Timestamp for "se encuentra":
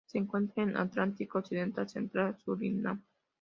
0.07-0.63